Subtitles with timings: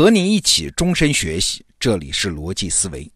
[0.00, 3.06] 和您一起终身学习，这里是逻辑思维。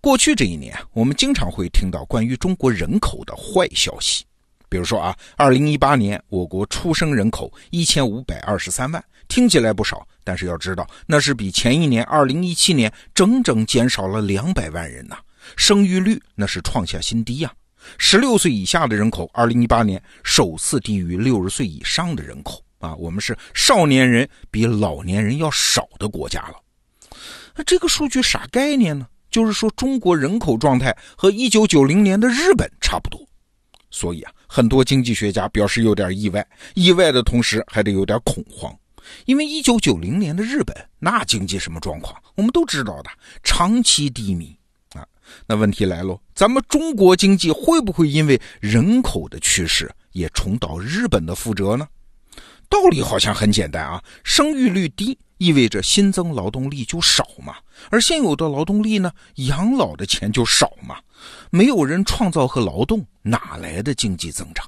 [0.00, 4.24] 过去这一年，我们经常会听到关于中国人口的坏消息，
[4.68, 15.16] 比如说啊，二零一八年我国出生人口一千五百二十三万，听起来不少，但是要知道，那是比前一年二零一七年整整减少了两百万人呐，
[15.56, 17.52] 生育率那是创下新低呀。
[17.98, 22.62] 十六岁以下的人口，二零一八年首次低于六十岁以上的人口。
[22.82, 26.54] 啊，我们是少年人比老年人要少的国家了。
[27.54, 29.06] 那这个数据啥概念呢？
[29.30, 33.18] 就是说中国人口状态和一九九零年的日本差不多。
[33.90, 38.74] 所以啊，很多经济学家表示有点意外，意外的同时还得有点恐慌，
[39.26, 43.10] 因为一九九零年的日本那经济什么状况，我们都知道的，
[43.44, 44.56] 长期低迷
[44.94, 45.06] 啊。
[45.46, 51.86] 那问题来喽，咱们中国经济会不会因为人口的趋势也重蹈日本的覆辙呢？
[52.72, 57.56] 道理好像很简单啊，生育率低意味着新增劳动力就少嘛，
[57.90, 60.96] 而现有的劳动力呢，养老的钱就少嘛，
[61.50, 64.66] 没有人创造和劳动，哪来的经济增长？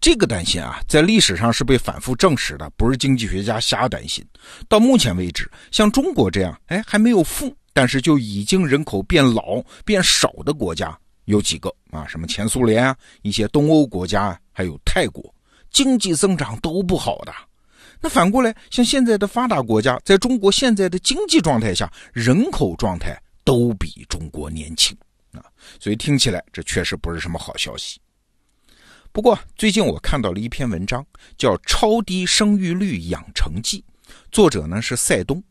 [0.00, 4.26] 这个担心啊，在历史上是被反复证实的，不是经济学家瞎担心。
[4.66, 12.06] 到目前为止，像中国这样，哎，还没有富，但是就已经人口变老变少的国家有几个啊？
[12.08, 15.31] 什么前苏联啊，一些东欧国家，还有泰国。
[15.72, 17.32] 经济增长都不好的，
[18.00, 24.96] 那反过来，像现在的发达国家，在中国现在的经济状态下，人口状态都比中国年轻
[25.32, 25.40] 啊，
[25.80, 27.98] 所以听起来这确实不是什么好消息。
[29.12, 31.04] 不过最近我看到了一篇文章，
[31.36, 33.84] 叫《超低生育率养成记》，
[34.30, 35.42] 作者呢是塞东。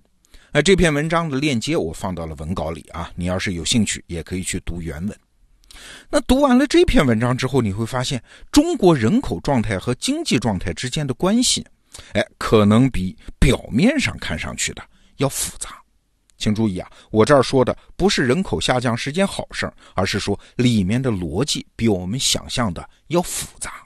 [0.52, 5.20] 那这篇文章的链接我放到了文稿里啊，你要是有兴趣，也可以去读原文。
[6.10, 11.66] 那读完了这篇文章之后，你会发现中国人口状态和经济状态之间的关系，
[12.14, 14.84] 哎，可能比表面上看上去的
[15.18, 15.82] 要复杂。
[16.38, 23.86] 请注意啊，我这儿说的不是人口下降是件好事儿而是说里面的逻辑比我们想象的要复杂。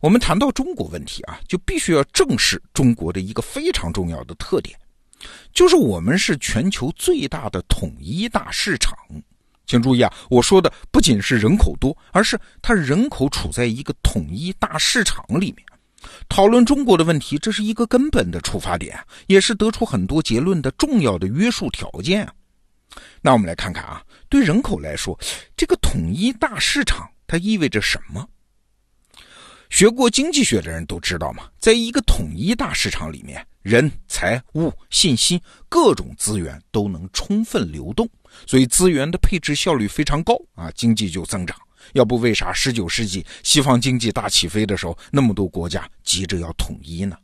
[0.00, 4.78] 我们谈到中国问题啊，就必须要正视中国的一个非常重要的特点，
[5.52, 8.96] 就是我们是全球最大的统一大市场。
[9.68, 15.58] 请注意啊，我说的不仅是人口多，而是它人口处在一个统一大市场里面。
[16.26, 22.32] 讨论中国的问题，这是一个根本的出发点，也是得出很多结论的重要的约束条件啊。
[23.20, 25.18] 那我们来看看啊，对人口来说，
[25.54, 28.26] 这个统一大市场它意味着什么？
[29.68, 38.08] 学过经济学的人都知道嘛，在一个统一大市场里面，人、财物、信息各种资源都能充分流动。
[38.46, 41.56] 所以资源的配置效率非常高啊，经济就增长。
[41.94, 47.16] 要不为啥十九世纪西方经济大起飞的时候，那么多国家急着要统一呢？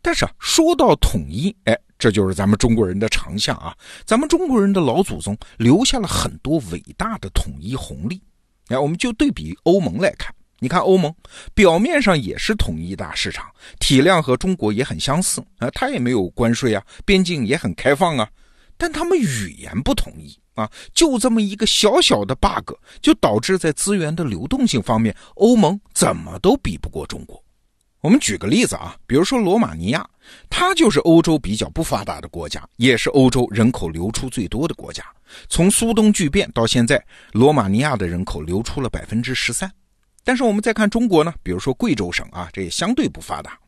[0.00, 3.76] 但是啊，说到统一，哎，这就是咱们中国人的长项啊。
[4.04, 8.22] 咱们中国人的老祖宗留下了很多伟大的统一红利。
[8.68, 11.14] 哎，我们就对比欧盟来看，你看欧盟
[11.54, 13.46] 表面上也是统一大市场，
[13.78, 18.28] 体量和中国也很相似啊，它也没有关税啊，边境也很开放啊。
[18.76, 27.42] 但他们语言不统一啊，就这么一个小小的 bug，就导致在资源的流动性方面，欧盟怎么都比不过中国。
[28.00, 30.08] 我们举个例子啊，比如说罗马尼亚，
[30.48, 35.04] 它就是欧洲比较不发达的国家，也是欧洲人口流出最多的国家。
[35.48, 39.70] 从苏东巨变到现在，罗马尼亚的人口流出了百分之十三。
[40.28, 43.58] 但是我们再看中国呢，比如说贵州省啊，这也相对不发达。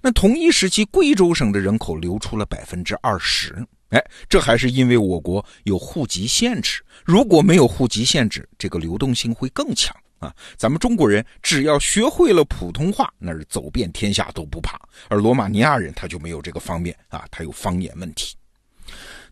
[0.00, 3.66] 那同一时期，贵州省的人口流出了百分之二十。
[3.88, 6.80] 哎，这还是因为我国有户籍限制。
[7.04, 10.32] 如果没有户籍限制，这个流动性会更强啊。
[10.56, 14.80] 咱们中国人只要学会了普通话，那是走遍天下都不怕。
[15.08, 18.36] 而罗马尼亚人他就没有这个方面啊，他有方言问题。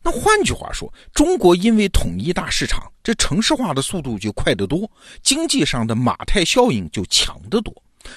[0.02, 4.90] 那换句话说，中国因为统一大市场，这城市化的速度就快得多，
[5.22, 7.74] 经济上的马太效应就强得多，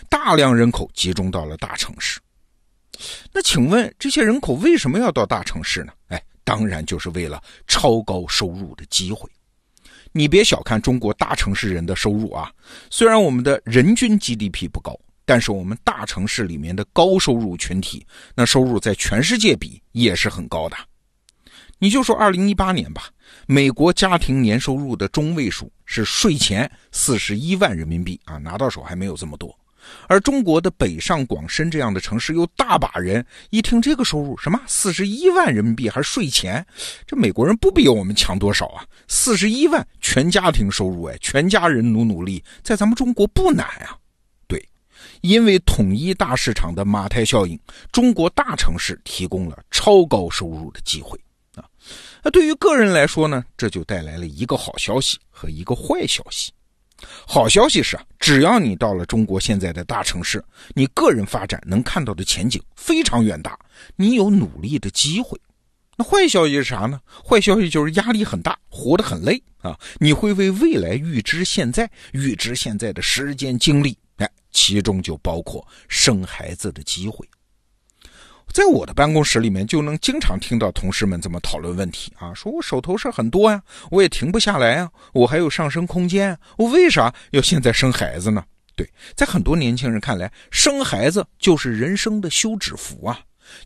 [0.10, 2.20] 大量人口集中到了大城市。
[3.32, 5.94] 那请问这些人口为什么要到大城市呢？
[6.08, 6.22] 哎。
[6.48, 9.28] 当然就是为了超高收入的机会。
[10.12, 12.52] 你别小看中国大城市人的收入啊，
[12.92, 14.96] 虽然我们的人均 GDP 不高，
[15.26, 18.06] 但是我们大城市里面的高收入群体，
[18.36, 20.78] 那收入在全世界比也是很高的。
[21.78, 23.10] 你就说二零一八年吧，
[23.48, 29.56] 美国家庭年收入的中位数是税前四十一万人民币啊，拿到手还没有这么多。
[30.08, 36.66] 而中国的北上广深这样的城市，有大把人一听这个收入，什么四十一万人民币还是税前，
[37.06, 38.84] 这美国人不比我们强多少啊？
[39.08, 43.96] 四十一万全家庭收入，哎，全家人努努力，在咱们中国不难啊。
[44.48, 44.68] 对，
[45.22, 47.60] 因为统一大市场的马太效应，
[47.92, 51.20] 中国大城市提供了超高收入的机会。
[52.26, 56.52] 那对于个人来说呢，这就带来了一个好消息和一个坏消息。
[57.28, 60.44] 好消息是啊，只要你到了中国现在的大城市，
[60.74, 63.56] 你个人发展能看到的前景非常远大，
[63.96, 65.40] 你有努力的机会。
[65.96, 67.00] 那坏消息是啥呢？
[67.24, 69.80] 坏消息就是压力很大，活得很累啊！
[70.00, 77.24] 你会为未来预知现在，预知现在的时间精力，哎，其中就包括生孩子的机会。
[78.54, 83.62] 在我的办公室里面，就能经常听到同事们这么讨论问题啊，说我手头事很多呀，
[83.92, 88.44] 我也停不下来啊，我还有上升空间，我为啥要现在生孩子呢？
[88.76, 93.20] 对，在很多年轻人看来，生孩子就是人生的休止符啊。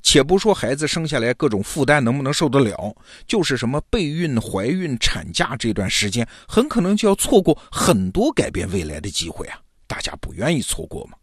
[0.03, 2.93] 且不说孩子生下来各种负担能不能受得了，
[3.25, 9.57] 就是什么备孕、怀孕、产假这段时间，很可能就要错过很多改变未来的机会啊！
[9.87, 11.13] 大家不愿意错过吗？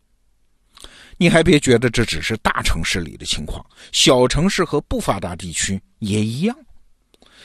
[1.16, 6.56] 你还别觉得这只是大城市里的情况，小城市和不发达地区也一样。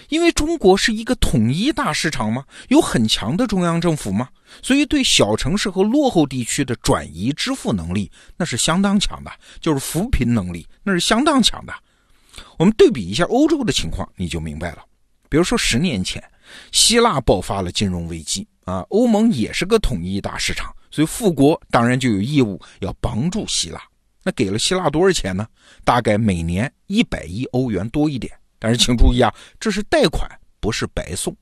[0.09, 2.43] 因为中国是一个统一大市场吗？
[2.67, 4.27] 有很强的中央政府吗？
[4.61, 9.31] 所以对小城市和落后地区的转移支付能力那是相当强的，
[9.61, 11.73] 就是扶贫能力那是相当强的。
[12.57, 14.83] 我们对比一下欧洲的情况，你就明白了。
[15.29, 16.21] 比如说十年前，
[16.73, 20.75] 希腊爆发了金融危机啊，欧盟也是个统一大市场。
[20.91, 23.81] 所以，富国当然就有义务要帮助希腊。
[24.23, 25.47] 那给了希腊多少钱呢？
[25.83, 28.31] 大概每年一百亿欧元多一点。
[28.59, 30.29] 但是请注意啊，这是贷款，
[30.59, 31.35] 不是白送。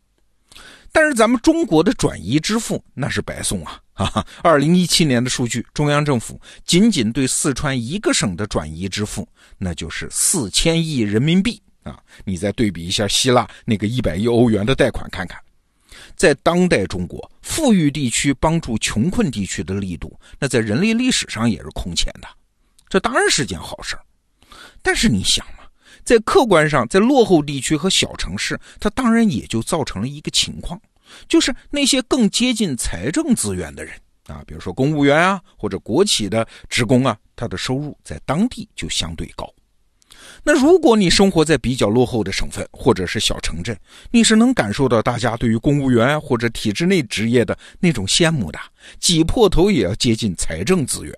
[0.91, 3.79] 但是咱们中国的转移支付那是白送啊！
[3.93, 11.99] 哈啊，二零一七年的数据，中央政府仅仅对四川一个省的转移支付，那就是四千亿人民币啊！
[12.23, 15.39] 你再对比一下希腊那个一百亿欧元的贷款，看看。
[16.19, 22.27] 在当代中国，富裕地区帮助穷困地区的力度，那在人类历史上也是空前的。
[22.89, 24.03] 这当然是件好事儿。
[24.81, 25.63] 但是你想嘛，
[26.03, 30.77] 在客观上，在落后地区和小城市，它当然也就造成了一个情况，
[31.29, 33.93] 就是那些更接近财政资源的人
[34.27, 39.49] 啊，比如说公务员啊，或者国企的职工啊，他的收入在当地就相对高。
[40.43, 43.77] 那如果你生活在比较落后的省份或者是小城镇，
[44.11, 48.59] 你是能感受到大家对于公务员或者体制内职业的那种羡慕的，
[48.99, 51.13] 挤破头也要接近财政资源。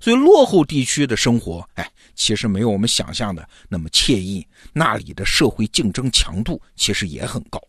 [0.00, 4.44] 所以落后地区的生活，哎，其实没有我们想象的那么惬意。
[4.72, 7.60] 那里的社会竞争强度其实也很高。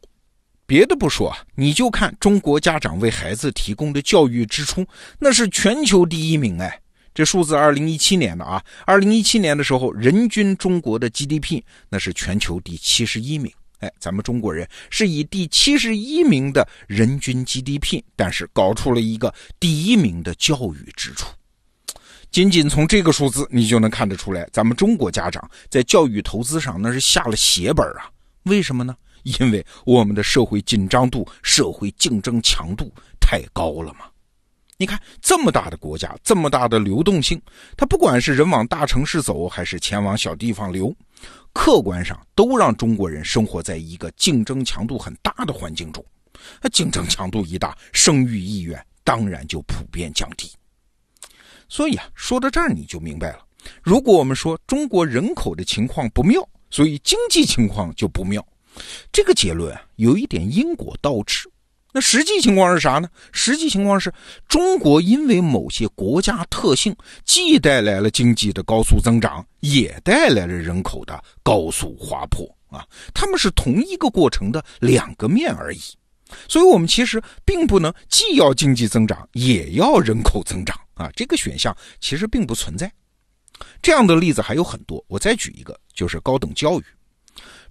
[0.65, 4.88] 别的不说，你就看中国家长为孩子提供的教育支出，
[5.19, 6.79] 那是全球第一名哎。
[7.13, 13.51] 这数字二零一七年的啊，二零一七年的时候，人均中国的 GDP 那是全球第七十一名。
[13.80, 21.27] 哎，咱们中国人是以第七十一名的人均 GDP，但是搞出了一个第一名的教育支出。
[22.31, 28.10] 仅仅从这个数字，你就能看得出来，咱们中国家长在教育投资上那是下了血本啊。
[28.44, 28.95] 为什么呢？
[29.21, 34.06] 因为我们的社会紧张度、社会竞争强度太高了嘛。
[34.77, 37.39] 你看，这么大的国家，这么大的流动性，
[37.77, 40.93] 它不管是人往大城市走，还是钱往小地方流，
[41.53, 46.03] 客观上都让中国人生活在一个竞争强度很大的环境中。
[46.59, 50.51] 那竞争强度一大，生育意愿当然就普遍降低。
[51.69, 53.45] 所以啊，说到这儿你就明白了。
[53.81, 58.45] 如果我们说中国人口的情况不妙，所以经济情况就不妙，
[59.12, 61.48] 这个结论啊，有一点因果倒置。
[61.93, 63.07] 那实际情况是啥呢？
[63.31, 64.12] 实际情况是
[64.47, 72.83] 中国因为某些国家特性，既带来了经济的高速增长，也带来了人口的高速滑坡啊。
[73.13, 75.79] 他们是同一个过程的两个面而已。
[76.50, 81.12] 所以，我们其实并不能既要经济增长，也要人口增长啊。
[81.15, 82.91] 这个选项其实并不存在。
[83.83, 86.83] 这样的例子还有很多，我再举一个，就是高等教育。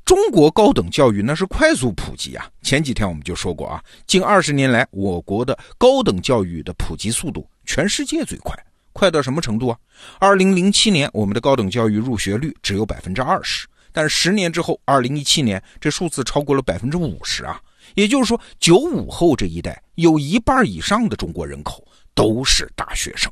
[0.05, 2.47] 中国高等教育那是快速普及啊！
[2.61, 8.53] 前几天我们就说过啊，近二十年来，我国的高等教育的普及速度全世界最快，
[8.93, 9.79] 快到什么程度啊？
[10.19, 17.61] 二零零七年，我们的高等教育入学率只有百分之二十，但十年之后，二零一七年，这数字超过了百分之五十啊！
[17.95, 23.31] 也就是说，九五后这一代有一半以上的中国人口都是大学生。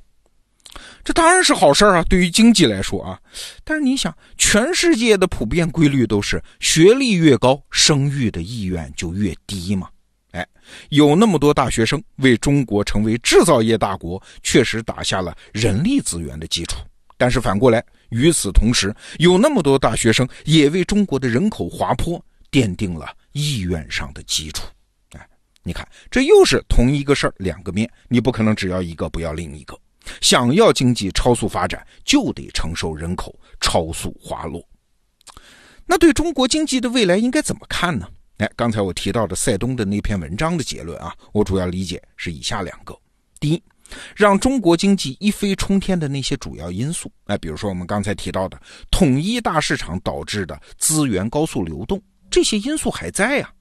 [1.02, 3.18] 这当然是好事啊，对于经济来说啊。
[3.64, 9.88] 但是你想，全世界的普遍规律都是学历越高，生育的意愿就越低嘛？
[10.32, 10.46] 哎，
[10.90, 16.78] 有那么多大学生，为中国成为制造业大国确实打下了人力资源的基础。
[17.16, 24.62] 但是反过来，与此同时，有那么多大学生也为中国的人口滑坡奠定了意愿上的基础。
[25.14, 25.28] 哎，
[25.62, 29.76] 你看，这又是同一个事儿两个面，你不可能只要一个不要另一个。
[30.20, 34.66] 想要经济超速发展，就得承受人口超速滑落。
[35.86, 38.08] 那对中国经济的未来应该怎么看呢？
[38.38, 42.96] 哎，刚才我提到的塞东的那篇文章的结论啊，我主要理解是以下两个：
[43.38, 43.62] 第一，
[44.16, 48.58] 让中国经济一飞冲天的那些主要因素，哎，比如说我们刚才提到的
[48.90, 53.52] 统一大市场导致的资源高速流动，这些因素还在啊，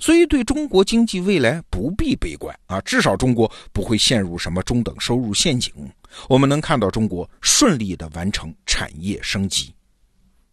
[0.00, 5.72] 所以对中国经济未来不必悲观啊，至少中国不会陷入什么中等收入陷阱，
[6.28, 9.74] 我们能看到中国顺利的完成产业升级。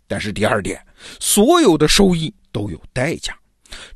[0.07, 0.79] 但是第二点，
[1.19, 3.35] 所有的收益都有代价。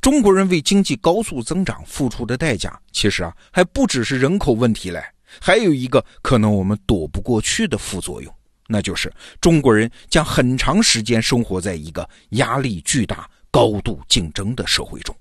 [0.02, 5.00] 中国人为经济高速增长付出的代价，其实啊，还不只是人口问题嘞，
[5.40, 8.34] 还有一个可能我们躲不过去的副作用，
[8.68, 15.16] 那就是中国人将很长时间生活在一个压力巨大、高度竞争的社会中。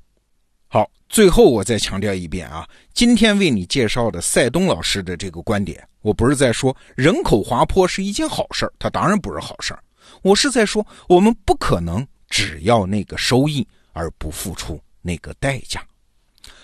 [0.68, 9.82] 好，最后我再强调一遍啊，今天为你介绍的赛东老师的这个观点，我不是在说人口滑坡是一件好事儿，它当然不是好事儿，
[10.23, 13.66] 我是在说我们不可能只要那个收益。
[13.94, 15.85] 而不付出那个代价。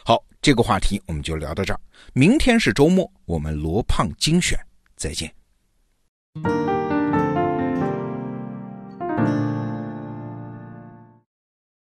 [0.05, 1.81] 好，这个话题我们就聊到这儿。
[2.13, 4.57] 明天是周末，我们罗胖精选，
[4.95, 5.35] 再见。